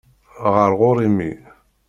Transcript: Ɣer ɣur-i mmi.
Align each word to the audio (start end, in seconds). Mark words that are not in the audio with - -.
Ɣer 0.53 0.71
ɣur-i 0.79 1.07
mmi. 1.11 1.31